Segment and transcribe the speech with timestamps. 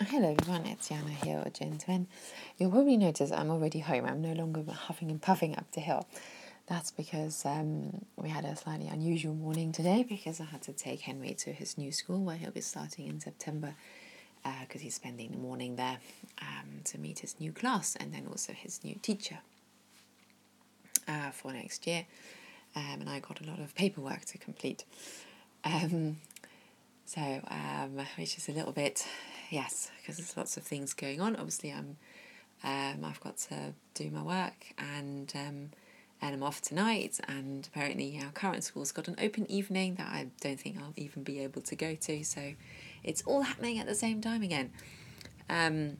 [0.00, 2.08] Hello everyone, it's Yana here or Gentlemen.
[2.58, 4.06] You'll probably notice I'm already home.
[4.06, 6.08] I'm no longer huffing and puffing up the hill.
[6.66, 11.02] That's because um, we had a slightly unusual morning today because I had to take
[11.02, 13.76] Henry to his new school where he'll be starting in September
[14.42, 15.98] because uh, he's spending the morning there
[16.42, 19.38] um, to meet his new class and then also his new teacher
[21.06, 22.04] uh, for next year.
[22.74, 24.84] Um, and I got a lot of paperwork to complete.
[25.62, 26.16] Um,
[27.06, 29.06] so, um, which is a little bit
[29.54, 31.36] yes, because there's lots of things going on.
[31.36, 31.96] Obviously, I'm
[32.64, 35.70] um, I've got to do my work and um,
[36.20, 37.20] and I'm off tonight.
[37.28, 41.22] And apparently, our current school's got an open evening that I don't think I'll even
[41.22, 42.24] be able to go to.
[42.24, 42.54] So
[43.04, 44.72] it's all happening at the same time again.
[45.48, 45.98] Um,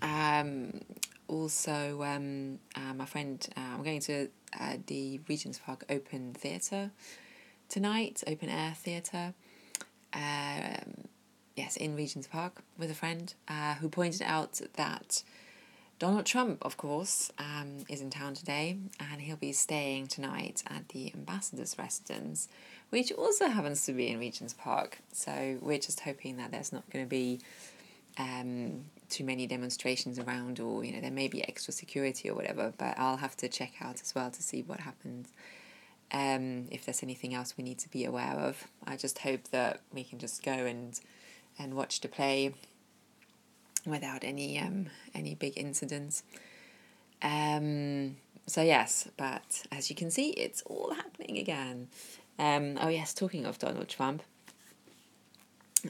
[0.00, 0.80] um,
[1.28, 6.90] also, um, uh, my friend, uh, I'm going to uh, the Regent's Park Open Theatre
[7.68, 9.34] tonight, open air theatre.
[10.14, 11.08] Um,
[11.56, 15.22] yes, in Regent's Park with a friend uh, who pointed out that
[15.98, 20.88] Donald Trump, of course, um, is in town today and he'll be staying tonight at
[20.88, 22.48] the ambassador's residence,
[22.90, 24.98] which also happens to be in Regent's Park.
[25.12, 27.40] So we're just hoping that there's not going to be
[28.18, 32.72] um, too many demonstrations around or, you know, there may be extra security or whatever,
[32.76, 35.28] but I'll have to check out as well to see what happens.
[36.10, 39.80] Um, if there's anything else we need to be aware of, I just hope that
[39.94, 40.98] we can just go and
[41.58, 42.54] and watch the play
[43.86, 46.22] without any um, any big incidents.
[47.22, 51.88] Um, so yes, but as you can see, it's all happening again.
[52.38, 54.22] Um, oh yes, talking of Donald Trump.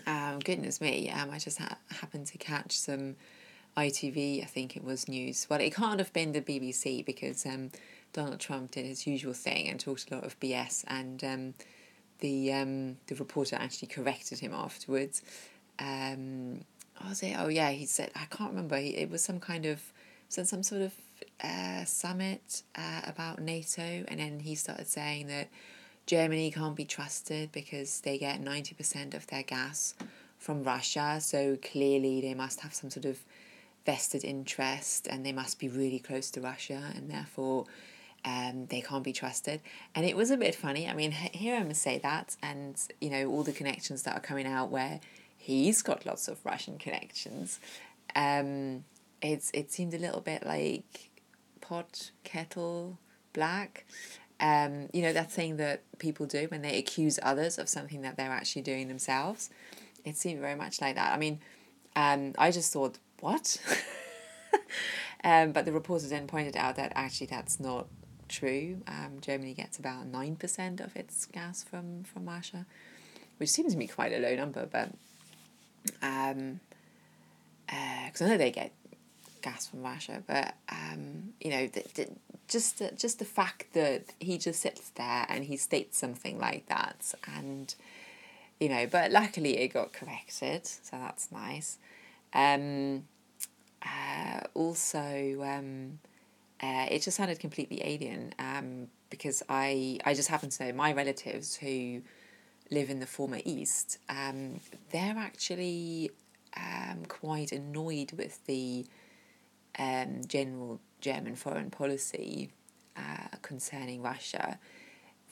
[0.06, 3.16] Um, goodness me, um, I just ha- happened to catch some
[3.77, 4.42] ITV.
[4.42, 5.46] I think it was news.
[5.50, 7.70] Well, it can't have been the BBC because um,
[8.12, 11.55] Donald Trump did his usual thing and talked a lot of BS, and um,
[12.20, 15.22] the um, the reporter actually corrected him afterwards
[15.83, 16.61] um,
[17.08, 17.34] was it?
[17.38, 18.77] Oh yeah, he said I can't remember.
[18.77, 19.80] He, it was some kind of
[20.28, 20.92] some some sort of
[21.42, 25.48] uh, summit uh, about NATO, and then he started saying that
[26.07, 29.95] Germany can't be trusted because they get ninety percent of their gas
[30.39, 31.18] from Russia.
[31.20, 33.18] So clearly they must have some sort of
[33.84, 37.67] vested interest, and they must be really close to Russia, and therefore.
[38.24, 39.61] Um, they can't be trusted.
[39.96, 40.89] And it was a bit funny.
[40.89, 44.46] I mean, hear him say that, and you know, all the connections that are coming
[44.46, 45.01] out where
[45.42, 47.58] he's got lots of Russian connections.
[48.14, 48.85] Um,
[49.20, 51.11] it's it seemed a little bit like
[51.61, 52.98] pot kettle
[53.33, 53.85] black.
[54.39, 58.17] Um, you know that thing that people do when they accuse others of something that
[58.17, 59.51] they're actually doing themselves.
[60.05, 61.13] It seemed very much like that.
[61.13, 61.41] I mean,
[61.95, 63.58] um, I just thought, what?
[65.25, 67.89] um, but the reporter then pointed out that actually that's not
[68.29, 68.83] true.
[68.86, 72.64] Um, Germany gets about nine percent of its gas from from Russia,
[73.39, 74.91] which seems to me quite a low number, but
[76.03, 76.61] um,
[77.67, 78.73] because uh, I know they get
[79.43, 82.09] gas from Russia, but um, you know, the, the,
[82.48, 86.67] just the, just the fact that he just sits there and he states something like
[86.67, 87.75] that, and
[88.61, 91.79] you know, but luckily it got corrected, so that's nice.
[92.33, 93.05] Um,
[93.83, 95.99] uh, also, um,
[96.63, 100.93] uh, it just sounded completely alien um, because I I just happen to know my
[100.93, 102.03] relatives who
[102.72, 104.60] live in the former East, um,
[104.90, 106.10] they're actually
[106.56, 108.86] um, quite annoyed with the
[109.78, 112.50] um, general German foreign policy
[112.96, 114.58] uh, concerning Russia.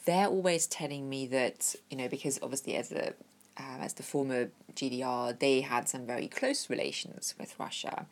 [0.04, 3.14] They're always telling me that you know because obviously as a
[3.58, 8.06] uh, as the former GDR, they had some very close relations with Russia,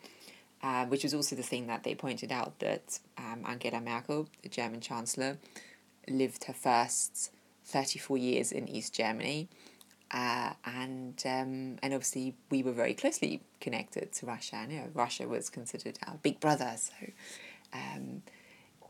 [0.61, 4.49] uh, which was also the thing that they pointed out that um, Angela Merkel, the
[4.49, 5.37] German chancellor,
[6.07, 7.31] lived her first
[7.69, 9.47] 34 years in East Germany.
[10.11, 14.55] Uh, and um, and obviously we were very closely connected to Russia.
[14.55, 16.73] And, you know, Russia was considered our big brother.
[16.77, 17.11] So,
[17.73, 18.23] um,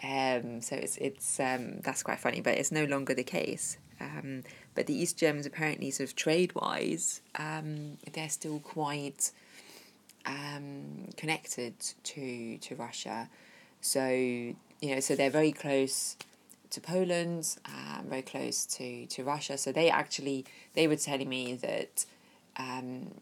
[0.02, 3.78] um, so it's it's um, that's quite funny, but it's no longer the case.
[4.00, 4.44] Um,
[4.76, 9.32] but the East Germans apparently, sort of trade wise, um, they're still quite
[11.18, 11.74] connected
[12.04, 13.30] to to Russia.
[13.82, 16.16] So you know, so they're very close
[16.72, 19.58] to Poland, um, very close to, to Russia.
[19.58, 22.06] So they actually they were telling me that
[22.58, 23.16] um,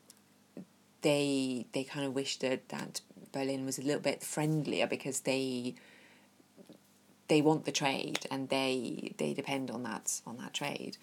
[1.02, 3.02] they they kind of wished that, that
[3.32, 5.76] Berlin was a little bit friendlier because they
[7.28, 10.98] they want the trade and they they depend on that on that trade.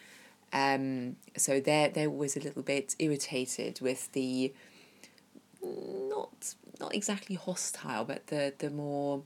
[0.52, 4.52] Um, so they're they're always a little bit irritated with the
[5.62, 9.22] not not exactly hostile, but the the more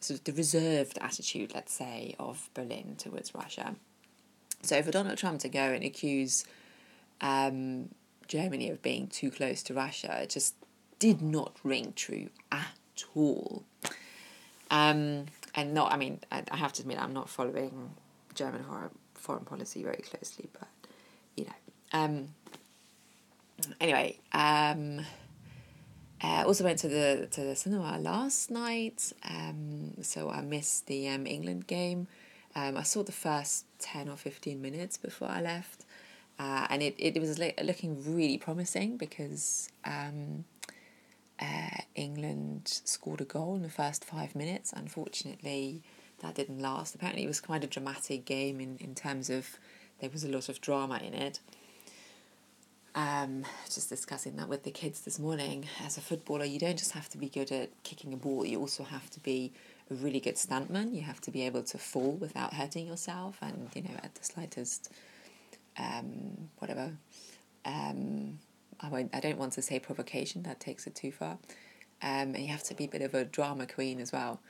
[0.00, 3.74] sort of the reserved attitude, let's say, of Berlin towards Russia.
[4.62, 6.44] So for Donald Trump to go and accuse
[7.20, 7.90] um,
[8.28, 10.20] Germany of being too close to Russia.
[10.22, 10.54] It just
[10.98, 13.64] did not ring true at all.
[14.70, 17.90] Um, and not, I mean, I, I have to admit, I'm not following
[18.34, 18.64] German
[19.14, 20.68] foreign, policy very closely, but,
[21.36, 21.52] you know.
[21.92, 22.28] Um,
[23.80, 25.00] anyway, um,
[26.22, 31.08] uh, also went to the to the cinema last night, um, so I missed the
[31.08, 32.08] um, England game.
[32.54, 35.84] Um, I saw the first ten or fifteen minutes before I left,
[36.38, 40.44] uh, and it, it was looking really promising because um,
[41.40, 44.72] uh, England scored a goal in the first five minutes.
[44.72, 45.82] Unfortunately,
[46.20, 46.94] that didn't last.
[46.94, 49.58] Apparently, it was quite a dramatic game in, in terms of
[50.00, 51.40] there was a lot of drama in it.
[52.94, 55.66] Um, just discussing that with the kids this morning.
[55.84, 58.58] As a footballer, you don't just have to be good at kicking a ball, you
[58.58, 59.52] also have to be
[59.90, 60.94] a really good stuntman.
[60.94, 64.24] You have to be able to fall without hurting yourself, and you know, at the
[64.24, 64.92] slightest,
[65.78, 66.92] um, whatever.
[67.64, 68.38] Um,
[68.80, 69.14] I won't.
[69.14, 70.42] I don't want to say provocation.
[70.44, 71.38] That takes it too far.
[72.00, 74.40] Um, and you have to be a bit of a drama queen as well.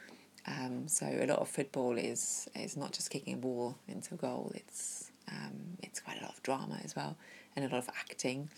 [0.46, 4.52] Um, so a lot of football is is not just kicking a ball into goal.
[4.54, 7.16] It's um, it's quite a lot of drama as well
[7.62, 8.48] and a lot of acting.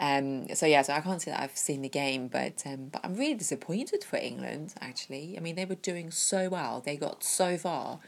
[0.00, 3.02] Um, so yeah, so I can't say that I've seen the game, but um, but
[3.04, 4.74] I'm really disappointed for England.
[4.80, 7.98] Actually, I mean they were doing so well, they got so far,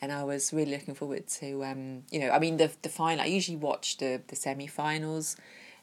[0.00, 3.22] and I was really looking forward to um, you know I mean the the final.
[3.22, 5.36] I usually watch the the semi finals,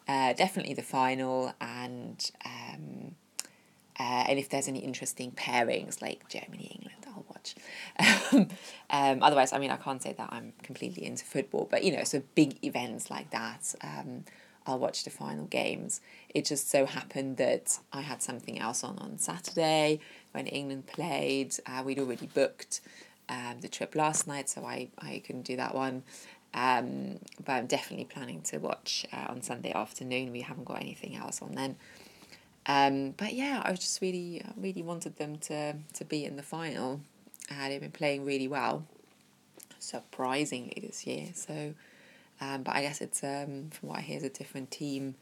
[0.08, 3.16] uh, definitely the final, and um,
[4.00, 6.87] uh, and if there's any interesting pairings like Germany England,
[8.00, 8.48] I'll
[8.90, 12.04] um, otherwise, I mean, I can't say that I'm completely into football, but you know,
[12.04, 14.26] so big events like that, um,
[14.66, 16.02] I'll watch the final games.
[16.30, 20.00] It just so happened that I had something else on on Saturday
[20.34, 21.56] when England played.
[21.66, 22.82] Uh, we'd already booked
[23.30, 26.04] um, the trip last night, so I, I couldn't do that one.
[26.54, 30.32] Um, but I'm definitely planning to watch uh, on Sunday afternoon.
[30.32, 31.76] We haven't got anything else on then.
[32.66, 37.02] Um, but yeah, I just really, really wanted them to to be in the final.
[37.50, 38.86] Uh, they've been playing really well,
[39.80, 41.30] surprisingly this year.
[41.34, 41.74] So,
[42.42, 45.16] um, but I guess it's um, from what I hear, it's a different team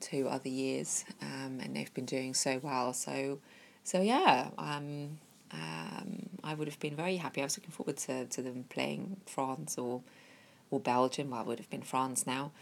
[0.00, 2.92] to other years, um, and they've been doing so well.
[2.92, 3.38] So,
[3.84, 5.18] so yeah, um,
[5.52, 7.40] um, I would have been very happy.
[7.40, 10.02] I was looking forward to, to them playing France or
[10.70, 11.30] or Belgium.
[11.30, 12.52] Well, would have been France now.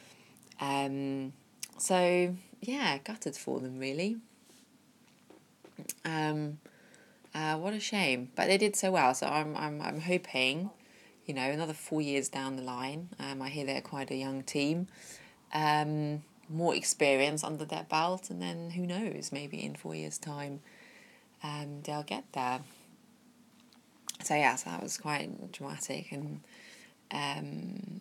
[0.60, 1.32] Um,
[1.78, 4.16] so yeah, gutted for them really.
[6.04, 6.58] Um,
[7.36, 9.14] uh, what a shame, but they did so well.
[9.14, 10.70] So I'm I'm I'm hoping,
[11.26, 13.10] you know, another four years down the line.
[13.20, 14.86] Um, I hear they're quite a young team.
[15.52, 19.32] Um, more experience under their belt, and then who knows?
[19.32, 20.60] Maybe in four years' time,
[21.42, 22.60] um, they'll get there.
[24.24, 26.40] So yeah, so that was quite dramatic, and
[27.10, 28.00] um,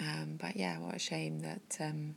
[0.00, 2.14] um, but yeah, what a shame that um,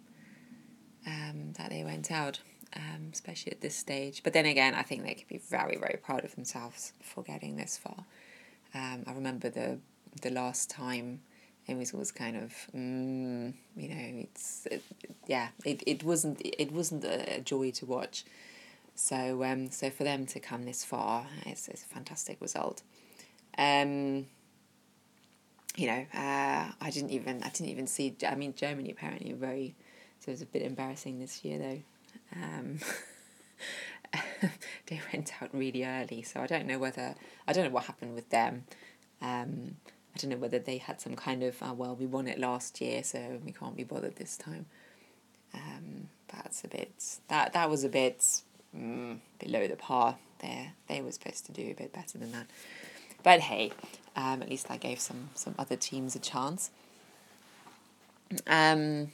[1.08, 2.40] um, that they went out,
[2.76, 4.22] um, especially at this stage.
[4.24, 7.56] But then again, I think they could be very, very proud of themselves for getting
[7.56, 8.06] this far.
[8.74, 9.80] Um, I remember the
[10.22, 11.20] the last time
[11.68, 14.84] it was always kind of mm, you know it's it,
[15.28, 18.24] yeah it, it wasn't it wasn't a joy to watch
[18.96, 22.82] so um so for them to come this far it's, it's a fantastic result
[23.58, 24.26] um
[25.76, 29.76] you know uh I didn't even I didn't even see I mean Germany apparently very
[30.20, 31.82] so it was a bit embarrassing this year though.
[32.36, 32.80] Um,
[34.88, 37.16] they went out really early, so I don't know whether
[37.48, 38.64] I don't know what happened with them.
[39.22, 39.78] Um,
[40.16, 42.80] I don't know whether they had some kind of uh, well, we won it last
[42.82, 44.66] year, so we can't be bothered this time.
[45.54, 46.92] Um, that's a bit
[47.28, 48.24] that that was a bit
[48.76, 50.18] mm, below the par.
[50.40, 52.48] There, they were supposed to do a bit better than that.
[53.24, 53.72] But hey,
[54.16, 56.72] um, at least I gave some some other teams a chance.
[58.48, 59.12] Um,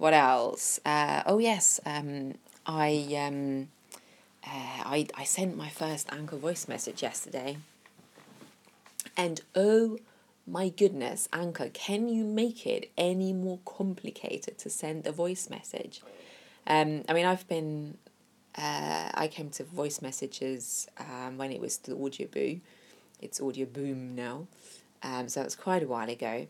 [0.00, 0.80] what else?
[0.86, 2.32] Uh, oh yes, um,
[2.64, 3.68] I um,
[4.42, 7.58] uh, I I sent my first Anchor voice message yesterday,
[9.14, 9.98] and oh
[10.46, 16.00] my goodness, Anchor, can you make it any more complicated to send a voice message?
[16.66, 17.98] Um, I mean, I've been
[18.56, 22.60] uh, I came to voice messages um, when it was the Audioboo.
[23.20, 24.46] It's Audioboom now,
[25.02, 26.46] um, so it's quite a while ago.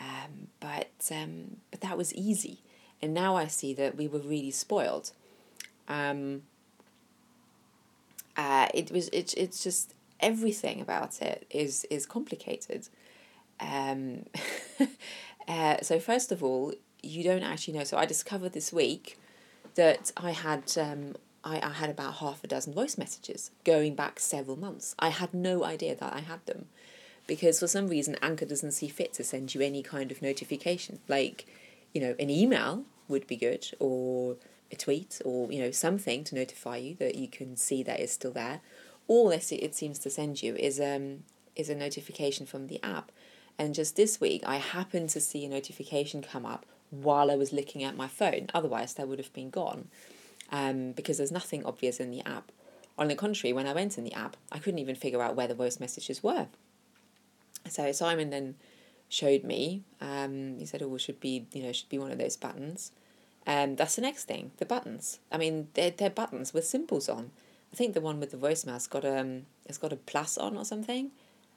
[0.00, 2.60] Um, but um, but that was easy.
[3.02, 5.12] And now I see that we were really spoiled.
[5.88, 6.42] Um,
[8.36, 12.88] uh, it was it, it's just everything about it is is complicated.
[13.58, 14.26] Um,
[15.48, 17.84] uh, so first of all, you don't actually know.
[17.84, 19.18] So I discovered this week
[19.74, 24.20] that I had um, I, I had about half a dozen voice messages going back
[24.20, 24.94] several months.
[24.98, 26.66] I had no idea that I had them
[27.26, 31.00] because for some reason Anchor doesn't see fit to send you any kind of notification.
[31.08, 31.46] Like
[31.92, 34.36] you know, an email would be good, or
[34.72, 38.12] a tweet, or you know something to notify you that you can see that it's
[38.12, 38.60] still there.
[39.08, 41.24] All it it seems to send you is um
[41.56, 43.12] is a notification from the app,
[43.58, 47.52] and just this week I happened to see a notification come up while I was
[47.52, 48.46] looking at my phone.
[48.54, 49.88] Otherwise, that would have been gone,
[50.50, 52.52] um because there's nothing obvious in the app.
[52.96, 55.48] On the contrary, when I went in the app, I couldn't even figure out where
[55.48, 56.46] the voice messages were.
[57.68, 58.56] So Simon then
[59.10, 59.82] showed me.
[60.00, 62.92] Um, he said, "Oh, should be you know should be one of those buttons."
[63.46, 65.18] And um, that's the next thing, the buttons.
[65.30, 67.32] I mean, they're they're buttons with symbols on.
[67.72, 70.64] I think the one with the voicemail's got um, it's got a plus on or
[70.64, 71.10] something.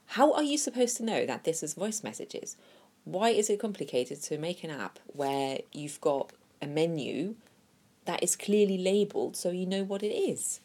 [0.07, 2.57] How are you supposed to know that this is voice messages?
[3.05, 6.31] Why is it complicated to make an app where you've got
[6.61, 7.35] a menu
[8.05, 10.59] that is clearly labeled so you know what it is?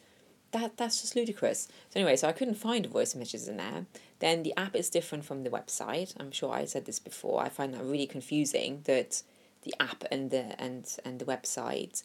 [0.53, 1.69] That that's just ludicrous.
[1.91, 3.87] So anyway, so I couldn't find voice messages in there.
[4.21, 6.15] Then the app is different from the website.
[6.19, 7.43] I'm sure I said this before.
[7.43, 9.23] I find that really confusing that
[9.63, 12.03] the app and the and and the website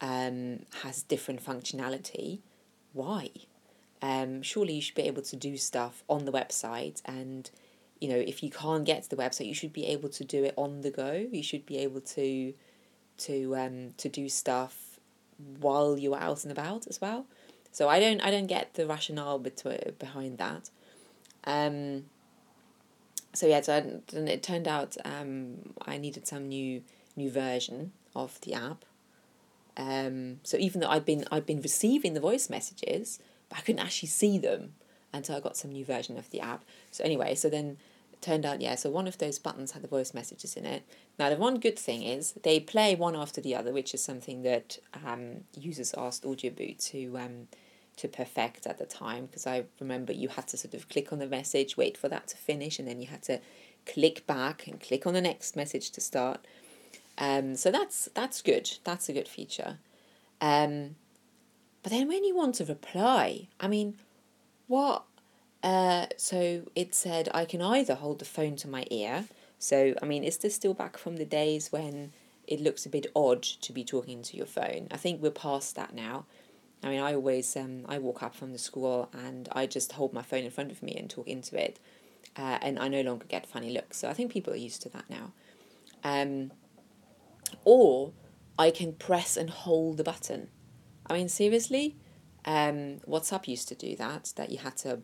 [0.00, 2.40] um, has different functionality.
[2.92, 3.30] Why?
[4.02, 7.50] Um, surely you should be able to do stuff on the website and
[8.00, 10.42] you know if you can't get to the website you should be able to do
[10.42, 12.54] it on the go you should be able to
[13.18, 14.98] to um to do stuff
[15.58, 17.26] while you're out and about as well
[17.72, 20.70] so i don't i don't get the rationale between, behind that
[21.44, 22.04] um,
[23.32, 26.82] so yeah, so it turned out um, I needed some new
[27.16, 28.84] new version of the app.
[29.76, 33.80] Um, so even though I'd been I'd been receiving the voice messages, but I couldn't
[33.80, 34.74] actually see them
[35.12, 36.64] until I got some new version of the app.
[36.90, 37.78] So anyway, so then
[38.12, 40.82] it turned out yeah, so one of those buttons had the voice messages in it.
[41.18, 44.42] Now the one good thing is they play one after the other, which is something
[44.42, 47.46] that um, users asked Audioboo to um,
[48.00, 51.18] to perfect at the time because I remember you had to sort of click on
[51.18, 53.40] the message, wait for that to finish, and then you had to
[53.86, 56.46] click back and click on the next message to start.
[57.18, 58.78] Um, so that's that's good.
[58.84, 59.78] That's a good feature.
[60.40, 60.96] Um,
[61.82, 63.96] but then when you want to reply, I mean,
[64.66, 65.04] what?
[65.62, 69.26] Uh, so it said I can either hold the phone to my ear.
[69.58, 72.12] So I mean, is this still back from the days when
[72.46, 74.88] it looks a bit odd to be talking to your phone?
[74.90, 76.24] I think we're past that now.
[76.82, 80.12] I mean, I always um, I walk up from the school and I just hold
[80.12, 81.78] my phone in front of me and talk into it,
[82.36, 83.98] uh, and I no longer get funny looks.
[83.98, 85.32] So I think people are used to that now.
[86.02, 86.52] Um,
[87.64, 88.12] or
[88.58, 90.48] I can press and hold the button.
[91.06, 91.96] I mean, seriously,
[92.44, 94.32] um, WhatsApp used to do that.
[94.36, 95.00] That you had to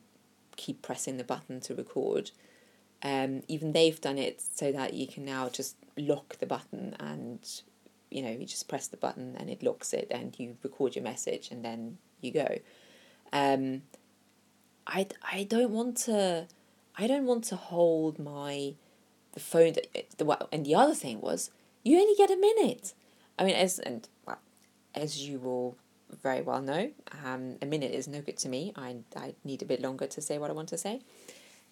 [0.56, 2.30] keep pressing the button to record.
[3.02, 7.40] Um, even they've done it so that you can now just lock the button and
[8.10, 11.04] you know, you just press the button and it locks it and you record your
[11.04, 12.58] message and then you go.
[13.32, 13.82] Um,
[14.86, 16.46] I, I don't want to
[16.98, 18.74] I don't want to hold my
[19.32, 21.50] the phone that the and the other thing was
[21.82, 22.94] you only get a minute.
[23.38, 24.38] I mean as and well,
[24.94, 25.76] as you will
[26.22, 26.92] very well know,
[27.24, 28.72] um, a minute is no good to me.
[28.76, 31.00] I I need a bit longer to say what I want to say.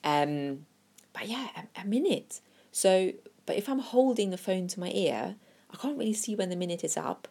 [0.03, 0.67] Um,
[1.13, 2.41] but yeah, a, a minute.
[2.73, 3.13] So,
[3.47, 5.37] but if I'm holding the phone to my ear,
[5.75, 7.27] I can't really see when the minute is up,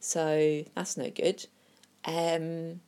[0.00, 1.46] so that's no good.
[2.04, 2.80] Um,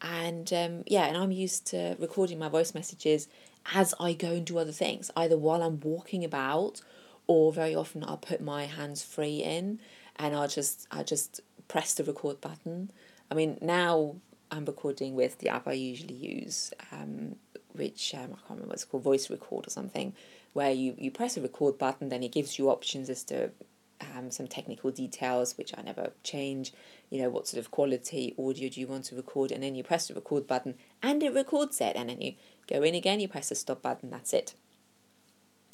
[0.00, 3.28] and um, yeah, and I'm used to recording my voice messages
[3.74, 6.80] as I go and do other things, either while I'm walking about,
[7.26, 9.78] or very often I'll put my hands free in,
[10.16, 12.90] and I'll just I just press the record button.
[13.30, 14.16] I mean now
[14.50, 17.36] I'm recording with the app I usually use, um,
[17.72, 20.14] which um, I can't remember what it's called, voice record or something,
[20.52, 23.50] where you, you press a record button, then it gives you options as to
[24.16, 26.72] um, some technical details which I never change.
[27.10, 29.52] You know, what sort of quality audio do you want to record?
[29.52, 31.96] And then you press the record button and it records it.
[31.96, 32.34] And then you
[32.66, 34.54] go in again, you press the stop button, that's it.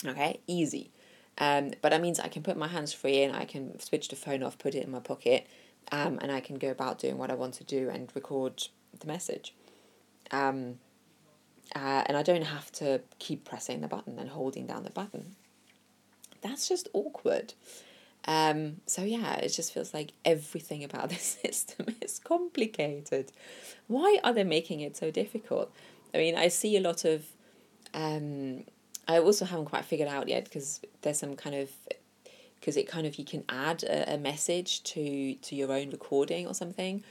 [0.05, 0.91] Okay, easy.
[1.39, 4.17] Um, but that means I can put my hands free and I can switch the
[4.17, 5.47] phone off, put it in my pocket,
[5.93, 8.65] um, and I can go about doing what I want to do and record
[8.99, 9.55] the message.
[10.31, 10.79] Um,
[11.75, 15.37] uh, and I don't have to keep pressing the button and holding down the button.
[16.41, 17.55] That's just awkward.
[18.29, 23.33] Um, so yeah, it just feels like everything about this system is complicated.
[23.89, 25.73] Why are they making it so difficult?
[26.15, 27.25] I mean, I see a lot of.
[27.95, 28.65] Um,
[29.09, 31.71] I also haven't quite figured out yet because there's some kind of
[32.61, 36.47] because it kind of you can add a, a message to to your own recording
[36.47, 37.03] or something.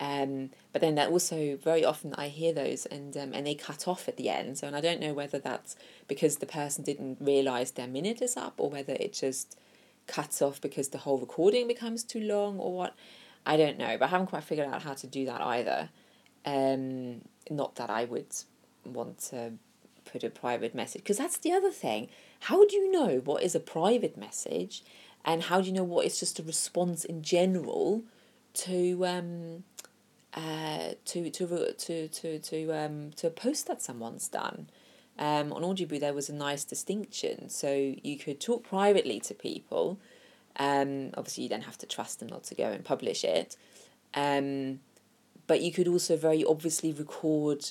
[0.00, 3.86] Um, but then that also very often I hear those and um, and they cut
[3.86, 4.58] off at the end.
[4.58, 5.76] So and I don't know whether that's
[6.08, 9.56] because the person didn't realize their minute is up or whether it just
[10.06, 12.94] cuts off because the whole recording becomes too long or what.
[13.46, 15.90] I don't know, but I haven't quite figured out how to do that either.
[16.46, 17.20] Um,
[17.50, 18.34] not that I would
[18.86, 19.52] want to
[20.10, 22.08] put a private message because that's the other thing.
[22.40, 24.82] How do you know what is a private message
[25.24, 28.02] And how do you know what is just a response in general
[28.54, 29.64] to um,
[30.34, 34.68] uh, to to to to to um, to a post that someone's done?
[35.18, 37.48] Um, on Audioboo, there was a nice distinction.
[37.48, 39.98] So you could talk privately to people.
[40.56, 43.56] Um, obviously, you don't have to trust them not to go and publish it.
[44.14, 44.80] Um,
[45.46, 47.70] but you could also very obviously record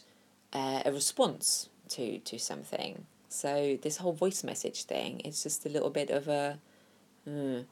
[0.52, 3.06] uh, a response to to something.
[3.30, 6.60] So this whole voice message thing is just a little bit of a,
[7.28, 7.66] mm,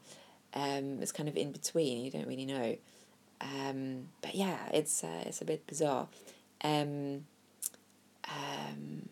[0.56, 2.04] it's kind of in between.
[2.04, 2.78] You don't really know,
[3.42, 6.08] um, but yeah, it's uh, it's a bit bizarre,
[6.64, 7.26] um,
[8.28, 9.10] um,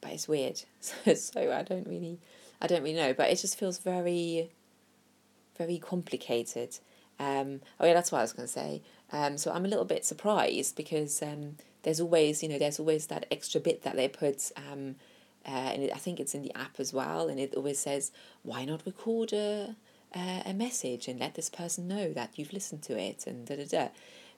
[0.00, 0.62] but it's weird.
[0.80, 2.18] So, so I don't really,
[2.60, 3.12] I don't really know.
[3.12, 4.50] But it just feels very,
[5.58, 6.78] very complicated.
[7.18, 8.82] Um, oh yeah, that's what I was going to say.
[9.12, 13.06] Um, so I'm a little bit surprised because um, there's always, you know, there's always
[13.06, 14.96] that extra bit that they put, um,
[15.46, 18.10] uh, and it, I think it's in the app as well, and it always says,
[18.42, 19.76] why not record a,
[20.16, 23.56] a, a message and let this person know that you've listened to it and da
[23.56, 23.88] da da.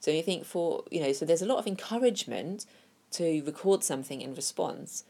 [0.00, 2.66] So you think for, you know, so there's a lot of encouragement
[3.12, 5.04] to record something in response,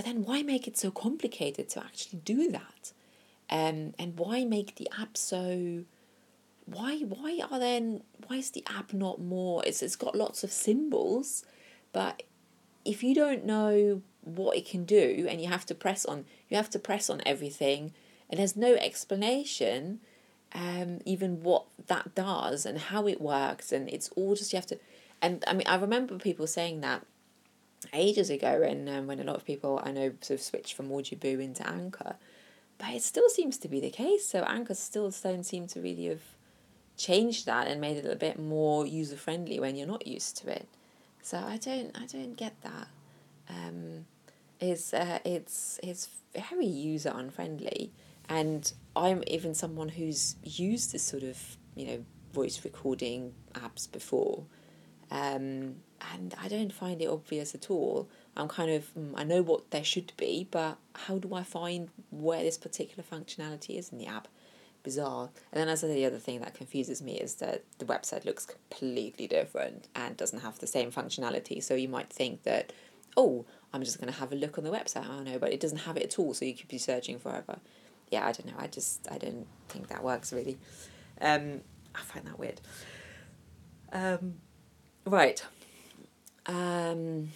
[0.00, 2.92] but then why make it so complicated to actually do that?
[3.50, 5.84] Um, and why make the app so
[6.64, 10.50] why why are then why is the app not more it's it's got lots of
[10.50, 11.44] symbols
[11.92, 12.22] but
[12.82, 16.56] if you don't know what it can do and you have to press on you
[16.56, 17.92] have to press on everything
[18.30, 20.00] and there's no explanation
[20.54, 24.64] um even what that does and how it works and it's all just you have
[24.64, 24.78] to
[25.20, 27.04] and I mean I remember people saying that
[27.92, 30.88] ages ago and um, when a lot of people I know sort of switched from
[30.88, 32.16] Audioboo into Anchor
[32.78, 36.06] but it still seems to be the case so Anchor still don't seem to really
[36.06, 36.22] have
[37.00, 40.50] changed that and made it a bit more user friendly when you're not used to
[40.50, 40.68] it.
[41.22, 42.88] So I don't I don't get that.
[43.48, 44.04] Um,
[44.60, 47.92] it's uh, it's it's very user unfriendly,
[48.28, 51.38] and I'm even someone who's used this sort of
[51.74, 54.44] you know voice recording apps before,
[55.10, 55.76] um,
[56.12, 58.08] and I don't find it obvious at all.
[58.36, 61.88] I'm kind of mm, I know what there should be, but how do I find
[62.10, 64.28] where this particular functionality is in the app?
[64.82, 65.30] bizarre.
[65.52, 68.24] And then as I said, the other thing that confuses me is that the website
[68.24, 71.62] looks completely different and doesn't have the same functionality.
[71.62, 72.72] So you might think that,
[73.16, 75.08] oh, I'm just going to have a look on the website.
[75.08, 76.34] I oh, no, but it doesn't have it at all.
[76.34, 77.58] So you could be searching forever.
[78.10, 78.58] Yeah, I don't know.
[78.58, 80.58] I just I don't think that works really.
[81.20, 81.60] Um,
[81.94, 82.60] I find that weird.
[83.92, 84.34] Um,
[85.04, 85.44] right.
[86.50, 87.30] Um,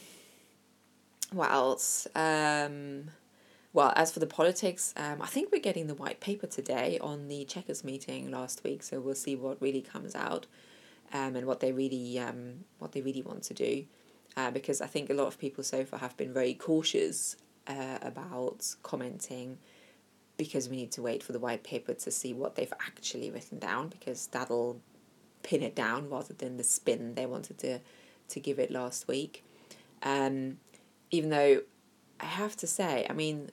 [1.33, 2.09] what else?
[2.15, 3.11] Um,
[3.73, 7.29] well, as for the politics, um, I think we're getting the white paper today on
[7.29, 10.47] the Chequers meeting last week, so we'll see what really comes out,
[11.13, 13.85] um, and what they really um, what they really want to do,
[14.37, 17.99] uh, because I think a lot of people so far have been very cautious uh,
[18.03, 19.59] about commenting,
[20.37, 23.59] because we need to wait for the white paper to see what they've actually written
[23.59, 24.81] down, because that'll
[25.43, 27.81] pin it down rather than the spin they wanted to
[28.29, 29.45] to give it last week.
[30.03, 30.59] Um,
[31.11, 31.63] even though
[32.21, 33.51] I have to say, I mean,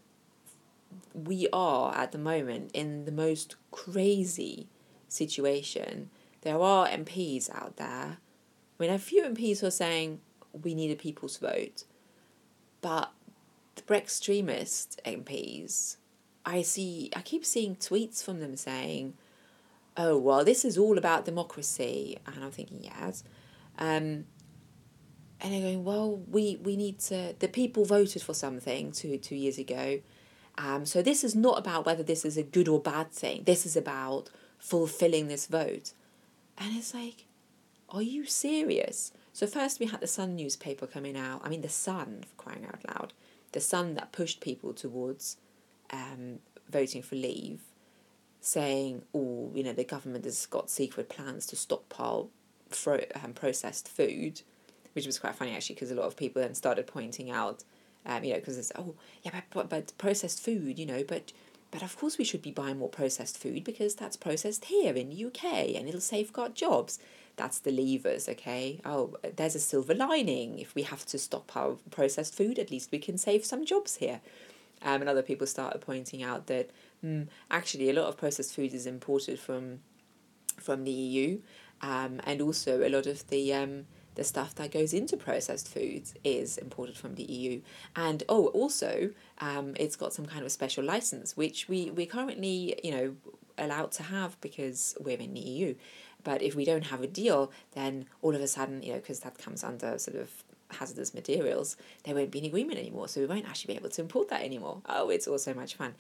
[1.14, 4.68] we are at the moment in the most crazy
[5.08, 6.10] situation.
[6.42, 8.18] There are MPs out there.
[8.18, 10.20] I mean, a few MPs who are saying
[10.64, 11.84] we need a people's vote,
[12.82, 13.12] but
[13.76, 15.98] the Brexit extremist MPs,
[16.46, 19.14] I see, I keep seeing tweets from them saying,
[19.96, 23.24] "Oh well, this is all about democracy," and I'm thinking, yes.
[23.78, 24.26] Um,
[25.42, 29.36] and they're going, well, we, we need to, the people voted for something two, two
[29.36, 30.00] years ago.
[30.58, 33.44] Um, so this is not about whether this is a good or bad thing.
[33.46, 35.94] This is about fulfilling this vote.
[36.58, 37.26] And it's like,
[37.90, 39.12] are you serious?
[39.34, 41.42] So first we had the Sun newspaper coming out.
[41.44, 43.14] I mean, the Sun, for crying out loud.
[43.54, 45.38] The Sun that pushed people towards
[45.92, 47.62] um, voting for leave,
[48.40, 52.30] saying, oh, you know, the government has got secret plans to stockpile
[52.70, 54.42] fro- um, processed food,
[54.94, 57.64] which was quite funny actually, because a lot of people then started pointing out
[58.06, 61.32] um, you know, because it's oh yeah, but, but processed food, you know, but
[61.70, 65.10] but of course we should be buying more processed food because that's processed here in
[65.10, 67.00] the UK and it'll safeguard jobs.
[67.38, 68.82] That's the levers, okay?
[68.84, 70.60] Oh, there's a silver lining.
[70.60, 73.96] If we have to stop our processed food, at least we can save some jobs
[73.96, 74.20] here.
[74.82, 76.72] Um, and other people started pointing out that
[77.04, 79.80] mm, actually a lot of processed food is imported from
[80.58, 81.40] from the EU,
[81.82, 86.14] um, and also a lot of the um, the stuff that goes into processed foods
[86.24, 87.62] is imported from the EU.
[87.96, 92.80] And oh, also, um, it's got some kind of special license, which we, we currently,
[92.84, 93.16] you know,
[93.58, 95.76] allowed to have because we're in the EU.
[96.24, 99.22] But if we don't have a deal, then all of a sudden, you know, because
[99.22, 100.30] that comes under sort of
[100.70, 103.08] hazardous materials, there won't be an agreement anymore.
[103.08, 104.82] So we won't actually be able to import that anymore.
[104.88, 105.96] Oh, it's all so much fun.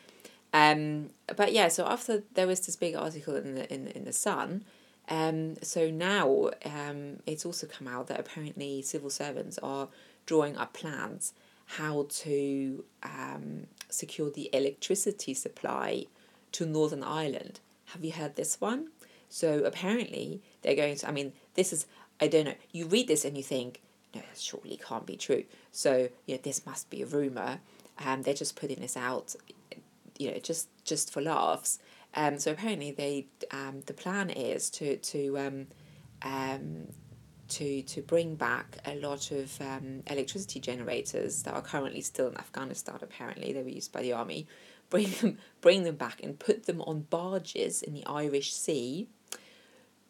[0.53, 4.13] Um, but yeah, so after there was this big article in the in in the
[4.13, 4.65] Sun,
[5.11, 9.89] um, so now um, it's also come out that apparently civil servants are
[10.25, 11.33] drawing up plans
[11.65, 16.05] how to um, secure the electricity supply
[16.53, 17.59] to Northern Ireland.
[17.87, 18.87] Have you heard this one?
[19.27, 21.07] So apparently they're going to.
[21.09, 21.85] I mean, this is
[22.21, 22.55] I don't know.
[22.71, 23.81] You read this and you think,
[24.15, 25.43] no, that surely can't be true.
[25.73, 27.59] So you know, this must be a rumor.
[28.05, 29.35] Um, they're just putting this out,
[30.17, 31.79] you know, just just for laughs.
[32.13, 35.67] Um, so apparently they um, the plan is to to um,
[36.23, 36.87] um,
[37.49, 42.37] to to bring back a lot of um, electricity generators that are currently still in
[42.37, 42.97] Afghanistan.
[43.01, 44.47] Apparently they were used by the army.
[44.89, 49.07] Bring them bring them back and put them on barges in the Irish Sea.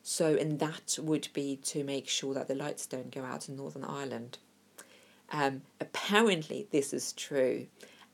[0.01, 3.55] So and that would be to make sure that the lights don't go out in
[3.55, 4.39] Northern Ireland.
[5.31, 7.67] Um, apparently this is true.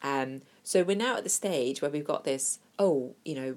[0.03, 2.59] Um, so we're now at the stage where we've got this.
[2.77, 3.55] Oh, you know,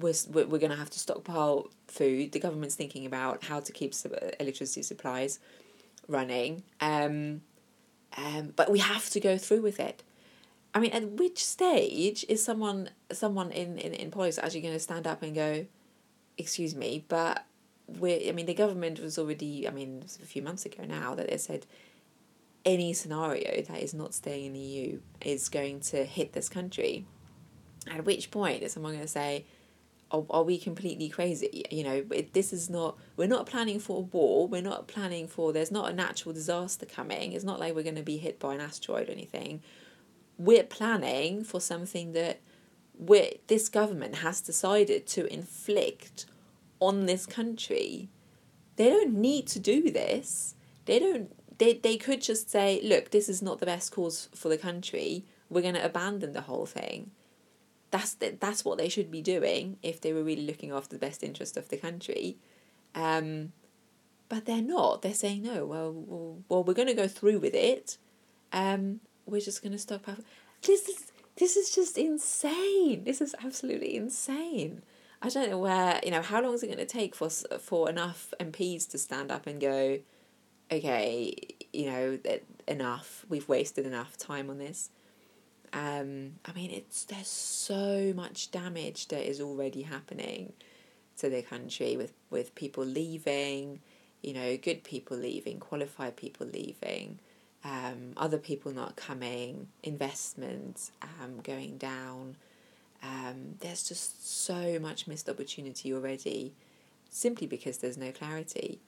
[0.00, 0.14] we're,
[0.46, 2.32] we're going to have to stockpile food.
[2.32, 3.94] The government's thinking about how to keep
[4.38, 5.38] electricity supplies
[6.08, 6.62] running.
[6.80, 7.42] Um,
[8.16, 10.02] um, but we have to go through with it.
[10.74, 14.80] I mean, at which stage is someone someone in, in, in politics actually going to
[14.80, 15.66] stand up and go,
[16.38, 17.44] excuse me, but
[17.98, 21.28] we're, I mean, the government was already, I mean, a few months ago now that
[21.28, 21.66] they said
[22.64, 27.06] any scenario that is not staying in the EU is going to hit this country.
[27.90, 29.46] At which point is someone going to say,
[30.10, 31.64] are, are we completely crazy?
[31.70, 34.48] You know, this is not, we're not planning for a war.
[34.48, 37.32] We're not planning for, there's not a natural disaster coming.
[37.32, 39.62] It's not like we're going to be hit by an asteroid or anything.
[40.38, 42.40] We're planning for something that
[42.98, 46.26] we this government has decided to inflict
[46.80, 48.08] on this country.
[48.76, 50.54] They don't need to do this.
[50.86, 54.48] They don't, they, they could just say, look, this is not the best cause for
[54.48, 55.24] the country.
[55.50, 57.10] We're going to abandon the whole thing
[57.90, 61.06] that's the, that's what they should be doing if they were really looking after the
[61.06, 62.36] best interest of the country.
[62.94, 63.52] Um,
[64.28, 65.02] but they're not.
[65.02, 65.66] They're saying no.
[65.66, 67.98] Well, well, well we're going to go through with it.
[68.52, 70.06] Um, we're just going to stop.
[70.62, 73.04] This is this is just insane.
[73.04, 74.82] This is absolutely insane.
[75.22, 77.90] I don't know where you know how long is it going to take for for
[77.90, 79.98] enough MPs to stand up and go,
[80.70, 81.34] okay,
[81.72, 82.18] you know,
[82.68, 83.24] enough.
[83.28, 84.90] We've wasted enough time on this.
[85.72, 90.52] Um, I mean, it's there's so much damage that is already happening
[91.18, 93.80] to the country with, with people leaving,
[94.22, 97.18] you know, good people leaving, qualified people leaving,
[97.64, 102.36] um, other people not coming, investments um, going down.
[103.02, 106.54] Um, there's just so much missed opportunity already
[107.10, 108.80] simply because there's no clarity.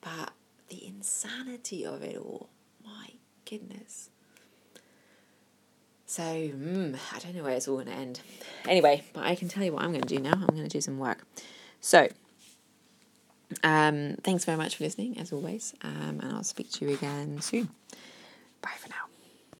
[0.00, 0.32] But
[0.68, 2.48] the insanity of it all,
[2.84, 3.10] my
[3.48, 4.10] goodness.
[6.12, 8.20] So, mm, I don't know where it's all going to end.
[8.68, 10.32] Anyway, but I can tell you what I'm going to do now.
[10.34, 11.24] I'm going to do some work.
[11.80, 12.06] So,
[13.64, 17.40] um, thanks very much for listening, as always, um, and I'll speak to you again
[17.40, 17.70] soon.